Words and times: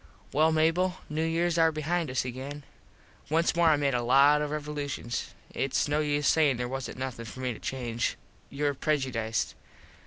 Well, 0.33 0.51
Mable, 0.51 0.95
New 1.11 1.23
Years 1.23 1.59
are 1.59 1.71
behind 1.71 2.09
us 2.09 2.25
again. 2.25 2.63
Once 3.29 3.55
more 3.55 3.67
I 3.69 3.75
made 3.75 3.93
a 3.93 4.01
lot 4.01 4.41
of 4.41 4.49
revolushuns. 4.49 5.35
Its 5.53 5.87
no 5.87 5.99
use 5.99 6.27
sayin 6.27 6.57
there 6.57 6.67
wasnt 6.67 6.97
nothin 6.97 7.25
for 7.25 7.39
me 7.41 7.53
to 7.53 7.59
change. 7.59 8.17
Youre 8.49 8.73
prejudiced. 8.73 9.53